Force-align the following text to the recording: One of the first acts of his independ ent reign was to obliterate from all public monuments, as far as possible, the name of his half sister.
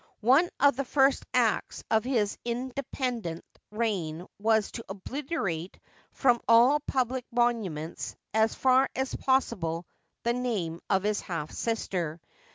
One 0.21 0.49
of 0.59 0.75
the 0.75 0.83
first 0.83 1.27
acts 1.31 1.83
of 1.91 2.03
his 2.03 2.35
independ 2.43 3.23
ent 3.27 3.45
reign 3.69 4.25
was 4.39 4.71
to 4.71 4.83
obliterate 4.89 5.79
from 6.11 6.41
all 6.47 6.79
public 6.79 7.23
monuments, 7.31 8.15
as 8.33 8.55
far 8.55 8.89
as 8.95 9.13
possible, 9.13 9.85
the 10.23 10.33
name 10.33 10.79
of 10.89 11.03
his 11.03 11.21
half 11.21 11.51
sister. 11.51 12.19